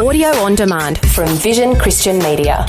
[0.00, 2.64] Audio on demand from Vision Christian Media.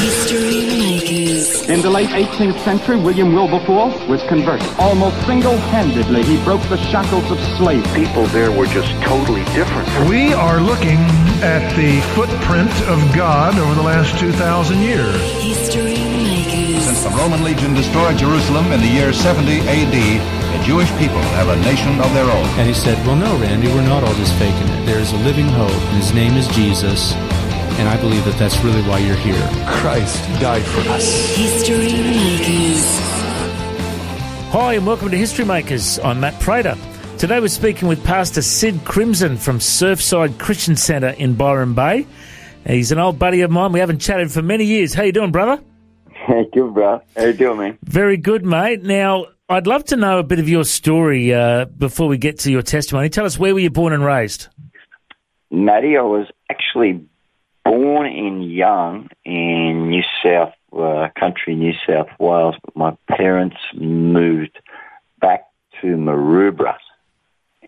[0.00, 1.68] History Makers.
[1.68, 4.66] In the late 18th century, William Wilberforce was converted.
[4.80, 8.04] Almost single-handedly, he broke the shackles of slavery.
[8.04, 9.86] people there were just totally different.
[10.10, 10.98] We are looking
[11.38, 15.14] at the footprint of God over the last 2,000 years.
[15.40, 16.82] History Makers.
[16.82, 21.48] Since the Roman legion destroyed Jerusalem in the year 70 AD, the Jewish people have
[21.48, 22.46] a nation of their own.
[22.58, 24.86] And he said, Well, no, Randy, we're not all just faking it.
[24.86, 27.14] There's a living hope, and his name is Jesus.
[27.78, 29.48] And I believe that that's really why you're here.
[29.66, 31.34] Christ died for us.
[31.36, 32.84] History Makers.
[34.52, 35.98] Hi, and welcome to History Makers.
[36.00, 36.76] I'm Matt Prater.
[37.16, 42.06] Today we're speaking with Pastor Sid Crimson from Surfside Christian Centre in Byron Bay.
[42.66, 43.72] He's an old buddy of mine.
[43.72, 44.92] We haven't chatted for many years.
[44.92, 45.62] How you doing, brother?
[46.12, 47.00] Hey, good, bro.
[47.16, 47.78] How you doing, man?
[47.82, 48.82] Very good, mate.
[48.82, 52.52] Now, I'd love to know a bit of your story uh, before we get to
[52.52, 53.08] your testimony.
[53.08, 54.46] Tell us where were you born and raised?
[55.50, 57.04] Matty, I was actually
[57.64, 64.56] born in Young in New South uh, country, New South Wales, but my parents moved
[65.20, 65.46] back
[65.80, 66.76] to Maroubra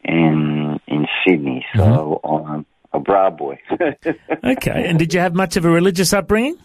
[0.04, 1.66] in in Sydney.
[1.74, 3.58] So I'm a bra boy.
[4.44, 4.88] Okay.
[4.88, 6.56] And did you have much of a religious upbringing?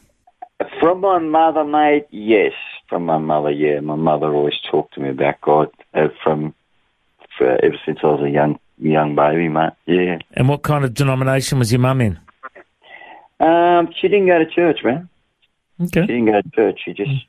[0.80, 2.54] From my mother, mate, yes.
[2.90, 3.80] From my mother, yeah.
[3.82, 6.54] My mother always talked to me about God uh, from
[7.38, 9.74] for, ever since I was a young young baby, mate.
[9.86, 10.20] Yeah.
[10.34, 12.20] And what kind of denomination was your mum in?
[13.40, 15.10] Um, she didn't go to church, man.
[15.82, 16.02] Okay.
[16.02, 16.80] She didn't go to church.
[16.86, 17.26] She just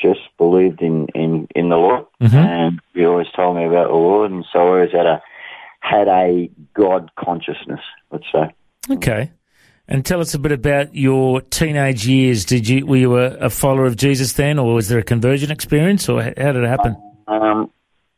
[0.00, 2.34] just believed in in in the Lord, Mhm.
[2.34, 5.22] and she always told me about the Lord, and so I always had a
[5.80, 7.80] had a God consciousness.
[8.10, 8.50] Let's say.
[8.90, 9.30] Okay.
[9.90, 12.44] And tell us a bit about your teenage years.
[12.44, 15.50] Did you were you a, a follower of Jesus then, or was there a conversion
[15.50, 16.96] experience, or how did it happen?
[17.26, 17.72] Um,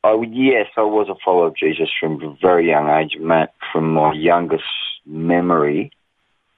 [0.04, 3.54] I yes, I was a follower of Jesus from a very young age, Matt.
[3.72, 4.64] From my youngest
[5.06, 5.90] memory,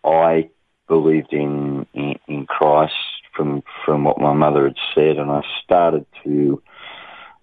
[0.03, 0.51] I
[0.89, 2.95] believed in, in in Christ
[3.37, 6.61] from from what my mother had said, and I started to.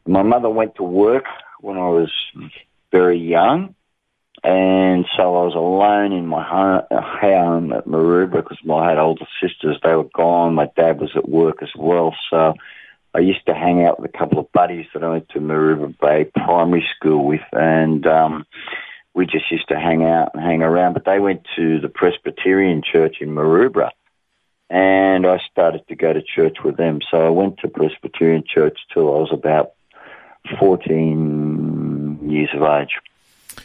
[0.05, 1.25] My mother went to work
[1.61, 2.11] when I was
[2.91, 3.75] very young,
[4.43, 9.77] and so I was alone in my home, at Maroubra because I had older sisters.
[9.83, 10.55] They were gone.
[10.55, 12.53] My dad was at work as well, so.
[13.13, 15.93] I used to hang out with a couple of buddies that I went to Maroubra
[15.99, 18.45] Bay Primary School with, and um,
[19.13, 20.93] we just used to hang out and hang around.
[20.93, 23.89] But they went to the Presbyterian Church in Maroubra,
[24.69, 27.01] and I started to go to church with them.
[27.09, 29.73] So I went to Presbyterian Church till I was about
[30.57, 32.97] 14 years of age.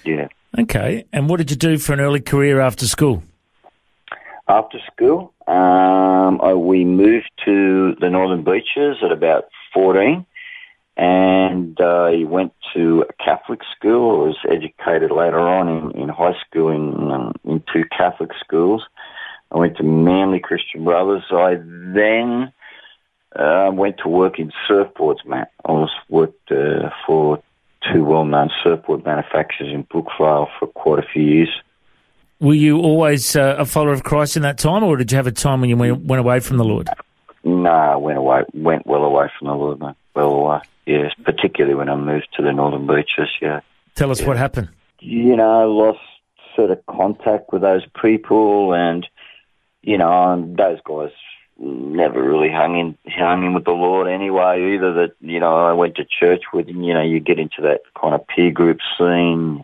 [0.04, 0.28] Yeah.
[0.59, 1.05] Okay.
[1.12, 3.22] And what did you do for an early career after school?
[4.49, 10.25] After school, um, I, we moved to the Northern Beaches at about 14
[10.97, 14.22] and I went to a Catholic school.
[14.22, 18.83] I was educated later on in, in high school in, um, in two Catholic schools.
[19.53, 21.25] I went to Manly Christian Brothers.
[21.31, 22.53] I then
[23.34, 25.53] uh, went to work in surfboards, Matt.
[25.65, 27.43] I was worked uh, for
[28.66, 31.49] surfboard manufacturers in Brookvale for quite a few years.
[32.41, 35.27] Were you always uh, a follower of Christ in that time, or did you have
[35.27, 36.88] a time when you went, went away from the Lord?
[37.44, 39.94] No, I went away, went well away from the Lord, mate.
[40.15, 40.60] Well away.
[40.84, 43.60] Yes, particularly when I moved to the Northern Beaches, yeah.
[43.94, 44.69] Tell us what happened.
[45.00, 46.00] You know, lost
[46.55, 49.06] sort of contact with those people and,
[49.82, 51.12] you know, those guys
[51.59, 55.72] never really hung in, hung in with the Lord anyway either that, you know, I
[55.72, 56.83] went to church with him.
[56.83, 59.62] you know, you get into that kind of peer group scene.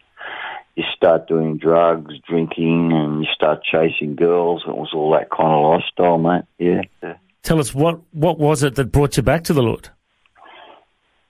[0.75, 4.63] You start doing drugs, drinking, and you start chasing girls.
[4.67, 6.45] It was all that kind of lifestyle, mate.
[6.59, 6.83] Yeah.
[7.03, 7.17] yeah.
[7.43, 9.91] Tell us what what was it that brought you back to the Lord?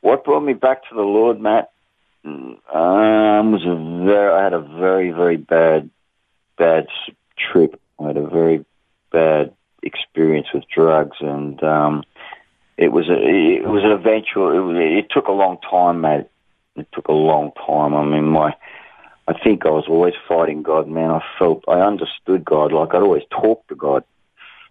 [0.00, 1.72] What brought me back to the Lord, Matt,
[2.24, 2.58] um,
[3.52, 5.90] was a very, I had a very, very bad,
[6.56, 6.86] bad
[7.36, 7.80] trip.
[7.98, 8.64] I had a very
[9.10, 12.04] bad experience with drugs, and um,
[12.76, 14.50] it was a, it was an eventual.
[14.50, 16.26] It, was, it took a long time, mate.
[16.76, 17.94] It took a long time.
[17.94, 18.54] I mean, my,
[19.28, 21.10] I think I was always fighting God, man.
[21.10, 22.72] I felt I understood God.
[22.72, 24.04] Like I'd always talk to God.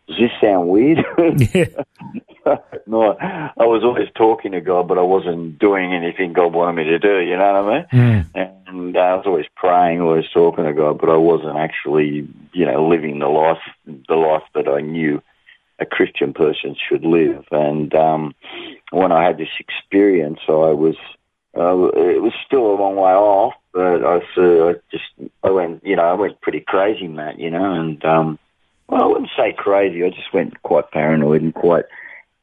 [0.07, 1.05] Does this sound weird?
[1.53, 1.65] Yeah.
[2.87, 6.83] no, I was always talking to God, but I wasn't doing anything God wanted me
[6.85, 7.19] to do.
[7.19, 8.25] You know what I mean?
[8.33, 8.57] Mm.
[8.67, 12.87] And I was always praying, always talking to God, but I wasn't actually, you know,
[12.87, 15.21] living the life, the life that I knew
[15.79, 17.45] a Christian person should live.
[17.51, 18.35] And um,
[18.91, 20.95] when I had this experience, I was,
[21.57, 25.85] uh, it was still a long way off, but I, so I just, I went,
[25.85, 28.39] you know, I went pretty crazy, Matt, you know, and um,
[28.91, 30.03] well, I wouldn't say crazy.
[30.03, 31.85] I just went quite paranoid and quite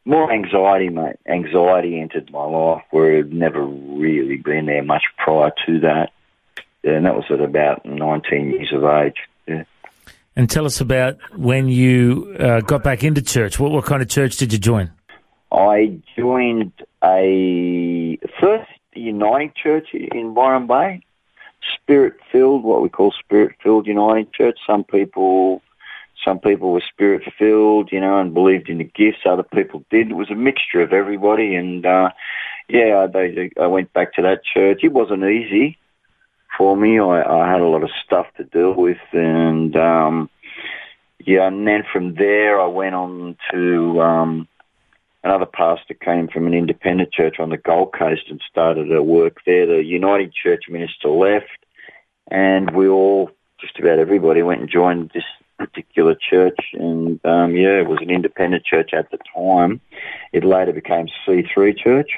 [0.07, 1.17] more anxiety, mate.
[1.29, 6.11] Anxiety entered my life where it had never really been there much prior to that.
[6.83, 9.17] Yeah, and that was at about 19 years of age.
[9.47, 9.65] Yeah.
[10.35, 13.61] And tell us about when you uh, got back into church.
[13.61, 14.91] What, what kind of church did you join?
[15.53, 16.73] I joined
[17.05, 21.03] a first Uniting Church in Byron Bay,
[21.75, 24.59] spirit filled, what we call spirit filled Uniting Church.
[24.67, 25.61] Some people,
[26.25, 29.21] some people were spirit filled, you know, and believed in the gifts.
[29.25, 30.11] Other people did.
[30.11, 32.11] It was a mixture of everybody, and uh,
[32.69, 34.81] yeah, they, I went back to that church.
[34.83, 35.79] It wasn't easy
[36.57, 36.99] for me.
[36.99, 40.31] I, I had a lot of stuff to deal with, and um,
[41.25, 44.03] yeah, and then from there I went on to.
[44.03, 44.49] Um,
[45.25, 49.39] another pastor came from an independent church on the Gold Coast and started a work
[49.45, 49.67] there.
[49.67, 51.65] The United Church minister left,
[52.31, 53.31] and we all,
[53.61, 55.25] just about everybody, went and joined this
[55.79, 56.59] particular church.
[56.75, 59.81] And um, yeah, it was an independent church at the time.
[60.33, 62.11] It later became C3 Church,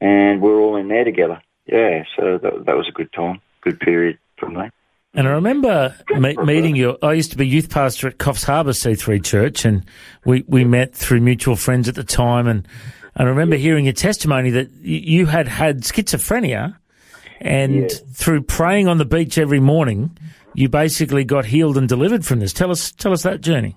[0.00, 1.42] and we're all in there together.
[1.66, 4.70] Yeah, so that, that was a good time, good period for me.
[5.14, 6.98] And I remember me- meeting you.
[7.02, 9.84] I used to be youth pastor at Coffs Harbour C3 Church, and
[10.24, 12.46] we, we met through mutual friends at the time.
[12.46, 12.68] And,
[13.14, 16.76] and I remember hearing your testimony that you had had schizophrenia,
[17.40, 20.16] and through praying on the beach every morning,
[20.54, 22.52] you basically got healed and delivered from this.
[22.52, 23.76] Tell us, tell us that journey.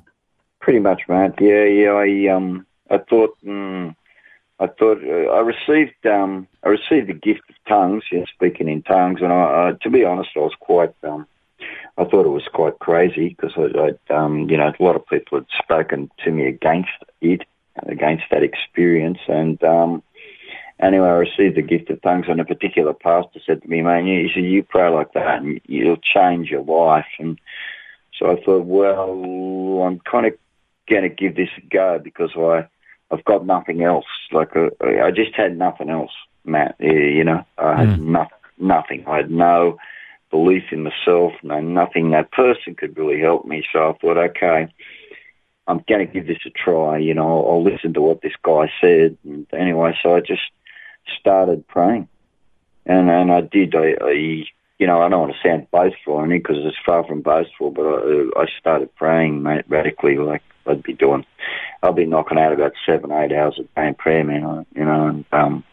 [0.61, 1.33] Pretty much, mate.
[1.39, 1.91] Yeah, yeah.
[1.91, 3.95] I um, I thought, mm,
[4.59, 8.81] I thought uh, I received um, I received the gift of tongues, yeah, speaking in
[8.83, 11.27] tongues, and I, uh, to be honest, I was quite um,
[11.97, 15.06] I thought it was quite crazy because I, I um, you know, a lot of
[15.07, 16.89] people had spoken to me against
[17.21, 17.44] it,
[17.88, 20.03] against that experience, and um,
[20.81, 24.07] anyway, I received the gift of tongues, and a particular pastor said to me, "Man,
[24.07, 27.39] you, you, you pray like that, and you'll change your life." And
[28.17, 30.33] so I thought, well, I'm kind of
[30.89, 32.67] going to give this a go because I
[33.11, 34.05] I've got nothing else.
[34.31, 36.11] Like uh, I just had nothing else,
[36.45, 36.75] Matt.
[36.79, 38.27] You know, I had no,
[38.57, 39.03] nothing.
[39.07, 39.77] I had no
[40.29, 42.11] belief in myself, no nothing.
[42.11, 43.63] That person could really help me.
[43.73, 44.67] So I thought, okay,
[45.67, 46.97] I'm going to give this a try.
[46.97, 49.17] You know, I'll, I'll listen to what this guy said.
[49.23, 50.41] And anyway, so I just
[51.19, 52.07] started praying,
[52.85, 53.75] and and I did.
[53.75, 54.45] I, I
[54.79, 57.71] you know, I don't want to sound boastful or anything because it's far from boastful,
[57.71, 61.25] but I, I started praying, mate, radically, like I'd be doing.
[61.83, 64.65] I'd be knocking out about seven, eight hours of day in prayer, man.
[64.75, 65.63] You know, and um,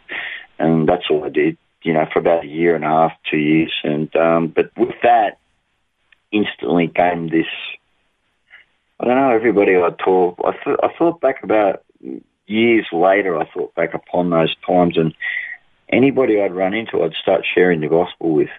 [0.59, 1.57] and that's all I did.
[1.83, 4.95] You know, for about a year and a half, two years, and um, but with
[5.03, 5.39] that,
[6.33, 7.47] instantly came this.
[8.99, 9.31] I don't know.
[9.31, 11.85] Everybody I talk, I th- I thought back about
[12.47, 13.39] years later.
[13.39, 15.15] I thought back upon those times, and
[15.89, 18.51] anybody I'd run into, I'd start sharing the gospel with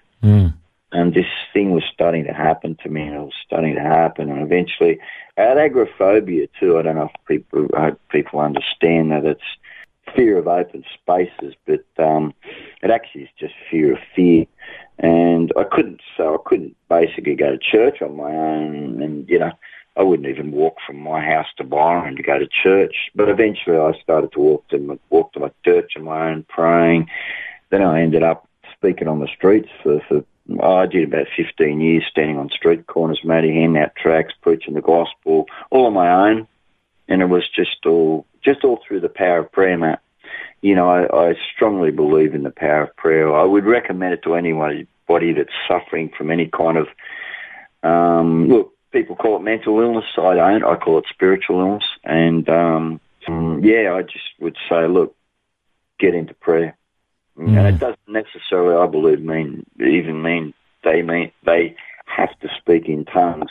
[0.92, 4.30] and this thing was starting to happen to me, and it was starting to happen,
[4.30, 4.98] and eventually,
[5.36, 6.78] I had agoraphobia too.
[6.78, 9.40] I don't know if people I hope people understand that it's
[10.16, 12.32] fear of open spaces, but um,
[12.82, 14.46] it actually is just fear of fear.
[14.98, 19.38] And I couldn't, so I couldn't basically go to church on my own, and you
[19.38, 19.52] know,
[19.98, 23.10] I wouldn't even walk from my house to Byron to go to church.
[23.16, 26.46] But eventually, I started to walk to my, walk to my church on my own,
[26.48, 27.10] praying.
[27.70, 30.24] Then I ended up speaking on the streets for, for
[30.62, 34.80] I did about 15 years standing on street corners, Matty, handing out tracts, preaching the
[34.80, 36.46] gospel, all on my own.
[37.08, 40.00] And it was just all, just all through the power of prayer, Matt.
[40.62, 43.34] You know, I, I strongly believe in the power of prayer.
[43.34, 46.88] I would recommend it to anybody that's suffering from any kind of,
[47.82, 50.04] um, look, people call it mental illness.
[50.16, 50.64] I don't.
[50.64, 51.84] I call it spiritual illness.
[52.04, 53.00] And, um,
[53.62, 55.14] yeah, I just would say, look,
[55.98, 56.76] get into prayer.
[57.56, 61.76] And it doesn't necessarily, I believe, mean even mean they mean they
[62.06, 63.50] have to speak in tongues.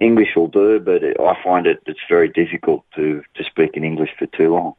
[0.00, 4.08] English will do, but I find it it's very difficult to to speak in English
[4.18, 4.74] for too long.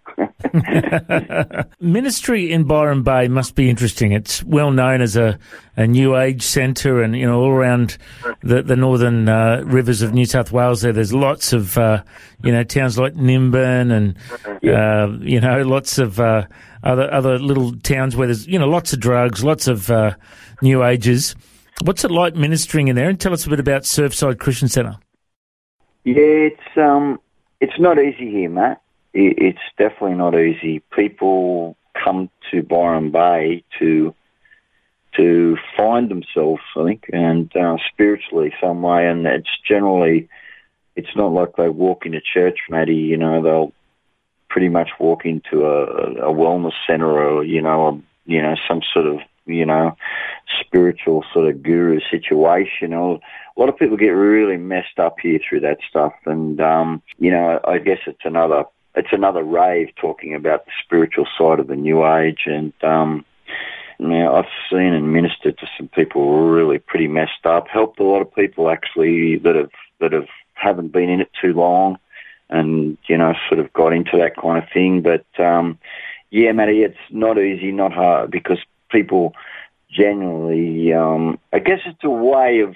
[1.80, 4.14] Ministry in Byron Bay must be interesting.
[4.14, 5.38] It's well known as a,
[5.78, 8.00] a new age centre, and you know all around
[8.42, 10.82] the the northern uh, rivers of New South Wales.
[10.82, 12.02] There, there's lots of uh,
[12.44, 14.18] you know towns like Nimbin, and
[14.68, 16.48] uh, you know lots of uh,
[16.84, 20.16] other other little towns where there's you know lots of drugs, lots of uh,
[20.64, 21.36] new ages.
[21.84, 23.08] What's it like ministering in there?
[23.08, 24.98] And tell us a bit about Surfside Christian Centre.
[26.04, 27.20] Yeah, it's um,
[27.60, 28.82] it's not easy here, Matt.
[29.14, 30.80] It, it's definitely not easy.
[30.92, 34.16] People come to Byron Bay to
[35.18, 39.08] to find themselves, I think, and uh, spiritually some way.
[39.08, 40.30] And it's generally,
[40.96, 42.96] it's not like they walk into church, Matty.
[42.96, 43.74] You know, they'll
[44.50, 45.84] pretty much walk into a,
[46.30, 49.96] a wellness centre or you know, a, you know, some sort of you know,
[50.60, 52.94] spiritual sort of guru situation.
[52.94, 53.20] A
[53.58, 57.60] lot of people get really messed up here through that stuff, and um, you know,
[57.66, 62.06] I guess it's another it's another rave talking about the spiritual side of the new
[62.06, 63.26] age, and um,
[64.02, 67.68] Now, I've seen and ministered to some people really pretty messed up.
[67.68, 69.70] Helped a lot of people actually that have
[70.00, 72.00] that have haven't been in it too long,
[72.50, 75.04] and you know, sort of got into that kind of thing.
[75.04, 75.78] But um,
[76.32, 78.58] yeah, Matty, it's not easy, not hard, because
[78.92, 79.34] people
[79.90, 82.76] generally, um, I guess it's a way of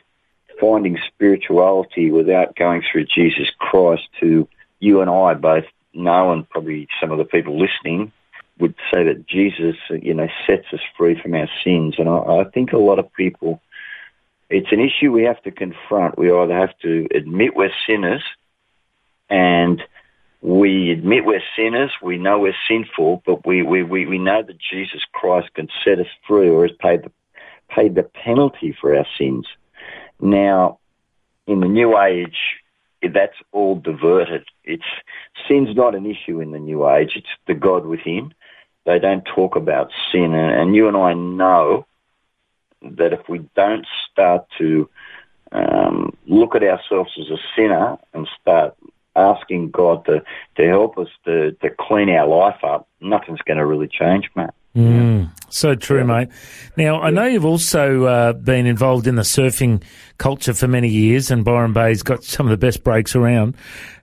[0.60, 4.48] finding spirituality without going through Jesus Christ, who
[4.80, 8.12] you and I both know, and probably some of the people listening
[8.60, 11.96] would say that Jesus, you know, sets us free from our sins.
[11.98, 13.62] And I, I think a lot of people,
[14.50, 16.18] it's an issue we have to confront.
[16.18, 18.24] We either have to admit we're sinners
[19.30, 19.82] and
[20.46, 24.58] we admit we're sinners, we know we're sinful, but we, we, we, we know that
[24.60, 27.12] Jesus Christ can set us free or has paid the,
[27.68, 29.48] paid the penalty for our sins.
[30.22, 30.78] Now,
[31.48, 32.38] in the New Age,
[33.02, 34.44] that's all diverted.
[34.64, 34.84] It's
[35.48, 37.14] sin's not an issue in the New Age.
[37.16, 38.32] It's the God within.
[38.86, 41.88] They don't talk about sin, and you and I know
[42.84, 44.88] that if we don't start to
[45.52, 48.76] um, look at ourselves as a sinner and start
[49.16, 50.24] asking God to,
[50.58, 54.50] to help us to, to clean our life up, nothing's going to really change, mate.
[54.76, 56.28] Mm, so true, mate.
[56.76, 59.82] Now, I know you've also uh, been involved in the surfing
[60.18, 63.56] culture for many years, and Byron Bay's got some of the best breaks around.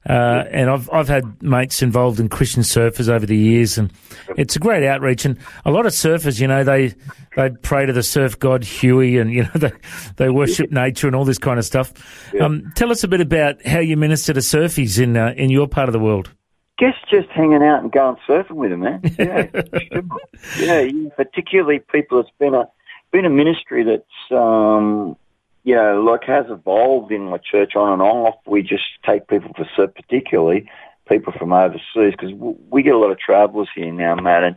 [0.09, 3.93] Uh, and I've I've had mates involved in Christian surfers over the years, and
[4.39, 5.27] it's a great outreach.
[5.27, 5.37] And
[5.67, 6.95] a lot of surfers, you know, they
[7.37, 9.73] they pray to the surf god Huey, and you know they
[10.17, 11.93] they worship nature and all this kind of stuff.
[12.41, 15.69] Um, tell us a bit about how you minister to surfies in uh, in your
[15.69, 16.31] part of the world
[16.79, 19.03] guess just hanging out and going surfing with them, man.
[20.59, 21.09] Yeah, yeah.
[21.17, 22.21] Particularly people.
[22.21, 22.69] It's been a
[23.13, 25.17] been a ministry that's um,
[25.65, 28.37] you know like has evolved in my church on and off.
[28.47, 30.69] We just take people for surf, particularly
[31.09, 34.57] people from overseas, because we get a lot of travellers here now, Matt, and.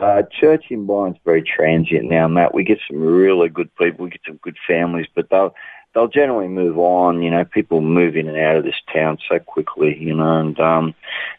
[0.00, 2.52] Uh, church in Byron's very transient now, Matt.
[2.52, 5.54] We get some really good people, we get some good families, but they'll
[5.94, 7.22] they'll generally move on.
[7.22, 9.96] You know, people move in and out of this town so quickly.
[9.98, 10.94] You know, and um,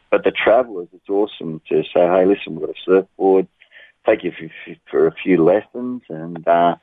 [0.09, 3.47] but the travellers, it's awesome to say, hey, listen, we've got a surfboard.
[4.05, 4.33] Take you
[4.91, 6.75] for, a few lessons, and uh,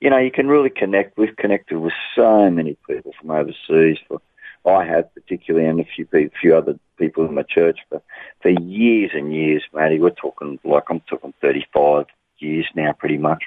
[0.00, 1.18] you know, you can really connect.
[1.18, 3.98] We've connected with so many people from overseas.
[4.06, 4.20] For
[4.64, 6.06] I have particularly, and a few
[6.40, 8.00] few other people in my church for
[8.40, 9.98] for years and years, Matty.
[9.98, 12.06] We're talking like I'm talking 35
[12.38, 13.44] years now, pretty much,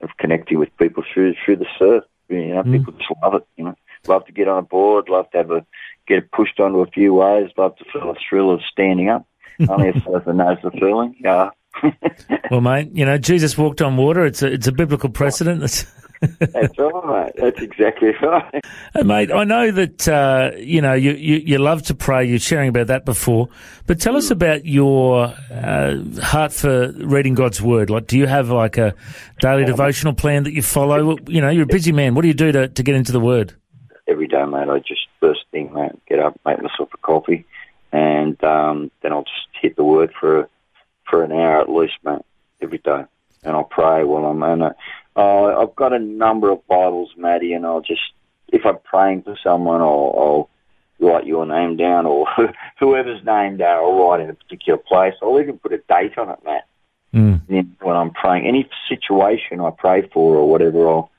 [0.00, 2.04] of connecting with people through through the surf.
[2.36, 2.72] You know, mm.
[2.72, 3.46] people just love it.
[3.56, 3.74] You know,
[4.06, 5.66] love to get on a board, love to have a
[6.06, 9.26] get pushed onto a few waves, love to feel the thrill of standing up.
[9.68, 11.14] Only a surfer knows the feeling.
[11.20, 11.50] Yeah.
[12.50, 14.26] well, mate, you know, Jesus walked on water.
[14.26, 15.60] It's a it's a biblical precedent.
[15.60, 15.86] That's
[16.22, 17.32] That's right.
[17.36, 18.64] That's exactly right.
[18.94, 22.24] Hey, mate, I know that uh, you know you, you, you love to pray.
[22.24, 23.48] You're sharing about that before,
[23.86, 27.90] but tell us about your uh, heart for reading God's word.
[27.90, 28.94] Like, do you have like a
[29.40, 31.16] daily devotional plan that you follow?
[31.26, 32.14] You know, you're a busy man.
[32.14, 33.54] What do you do to, to get into the word?
[34.06, 34.68] Every day, mate.
[34.68, 37.44] I just first thing, mate, get up, make myself a coffee,
[37.90, 40.48] and um, then I'll just hit the word for
[41.08, 42.22] for an hour at least, mate,
[42.60, 43.04] every day,
[43.42, 44.76] and I'll pray while I'm in it
[45.16, 48.00] uh, I've got a number of Bibles, Matty, and I'll just,
[48.48, 50.50] if I'm praying for someone, I'll, I'll
[51.00, 52.26] write your name down or
[52.80, 55.14] whoever's name down, I'll write in a particular place.
[55.22, 56.66] I'll even put a date on it, Matt.
[57.14, 57.76] Mm.
[57.80, 61.10] When I'm praying, any situation I pray for or whatever, I'll,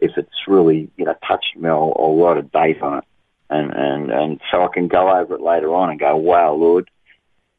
[0.00, 3.04] if it's really, you know, touching me, I'll, I'll write a date on it.
[3.50, 6.88] And, and, and so I can go over it later on and go, wow, Lord,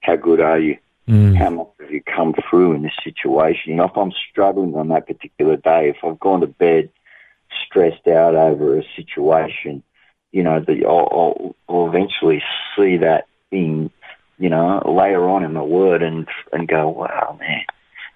[0.02, 0.78] how good are you?
[1.08, 1.36] Mm.
[1.36, 3.72] How much have you come through in this situation?
[3.72, 6.90] You know, if I'm struggling on that particular day, if I've gone to bed
[7.66, 9.84] stressed out over a situation,
[10.32, 12.42] you know, the, I'll, I'll, eventually
[12.76, 13.92] see that thing,
[14.40, 17.66] you know, later on in the word and and go, wow, man,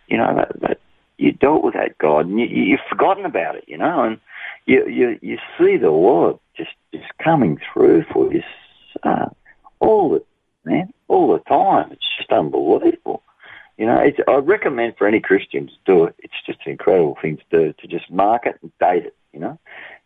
[0.08, 0.80] you know, that, that
[1.18, 4.20] you dealt with that God, and you, you've forgotten about it, you know, and
[4.66, 8.42] you you you see the Lord just just coming through for you
[9.04, 9.28] uh,
[9.80, 10.24] all the
[10.64, 11.92] man, all the time.
[11.92, 13.24] It's just unbelievable.
[13.78, 16.16] You know, it's, I recommend for any Christian to do it.
[16.20, 19.40] It's just an incredible thing to do, to just mark it and date it, you
[19.40, 19.60] know.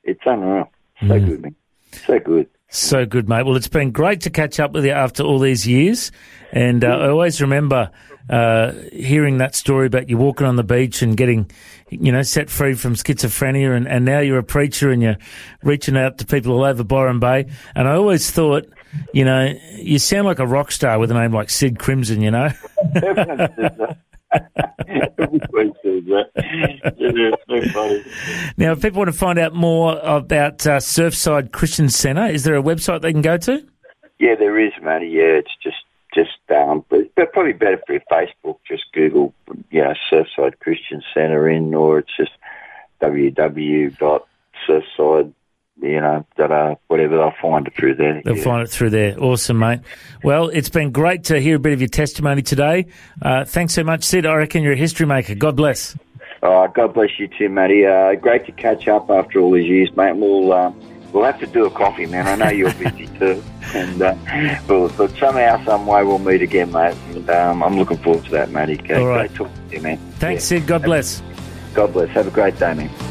[0.03, 0.69] It's unreal.
[0.99, 1.25] So mm.
[1.25, 1.55] good, man.
[2.05, 2.49] So good.
[2.69, 3.45] So good, mate.
[3.45, 6.11] Well, it's been great to catch up with you after all these years.
[6.51, 7.91] And uh, I always remember
[8.29, 11.51] uh, hearing that story about you walking on the beach and getting,
[11.89, 13.75] you know, set free from schizophrenia.
[13.75, 15.17] And, and now you're a preacher and you're
[15.63, 17.47] reaching out to people all over Byron Bay.
[17.75, 18.65] And I always thought,
[19.13, 22.31] you know, you sound like a rock star with a name like Sid Crimson, you
[22.31, 22.49] know?
[28.57, 32.55] now, if people want to find out more about uh, Surfside Christian Centre, is there
[32.55, 33.65] a website they can go to?
[34.19, 35.07] Yeah, there is, Matty.
[35.07, 35.77] Yeah, it's just
[36.13, 38.57] just um, but, but probably better for Facebook.
[38.67, 39.33] Just Google,
[39.69, 42.31] you know, Surfside Christian Centre in, or it's just
[43.01, 45.33] www.surfside
[45.81, 48.21] you know, that uh, whatever they'll find it through there.
[48.23, 48.43] They'll yeah.
[48.43, 49.19] find it through there.
[49.19, 49.79] Awesome, mate.
[50.23, 52.87] Well, it's been great to hear a bit of your testimony today.
[53.21, 54.25] Uh, thanks so much, Sid.
[54.25, 55.35] I reckon you're a history maker.
[55.35, 55.97] God bless.
[56.43, 57.85] Oh, God bless you too, Matty.
[57.85, 60.15] Uh, great to catch up after all these years, mate.
[60.15, 60.71] We'll uh,
[61.13, 62.27] we'll have to do a coffee, man.
[62.27, 64.15] I know you're busy too, and uh,
[64.67, 66.95] but, but somehow, some way, we'll meet again, mate.
[67.09, 68.79] And um, I'm looking forward to that, Matty.
[68.79, 69.27] Okay, All right.
[69.29, 69.97] Great talking to you, man.
[70.13, 70.65] Thanks, Sid.
[70.65, 71.21] God bless.
[71.73, 72.09] God bless.
[72.09, 73.10] Have a great day, man.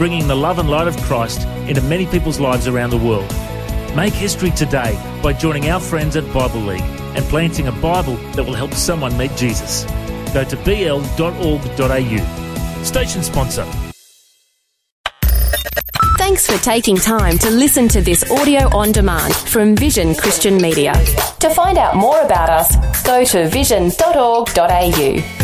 [0.00, 3.28] bringing the love and light of Christ into many people's lives around the world.
[3.94, 8.42] Make history today by joining our friends at Bible League and planting a Bible that
[8.42, 9.84] will help someone meet Jesus.
[10.32, 11.02] Go to bl.org.au.
[12.82, 13.66] Station sponsor.
[16.16, 20.94] Thanks for taking time to listen to this audio on demand from Vision Christian Media.
[21.40, 25.39] To find out more about us, go to vision.org.au.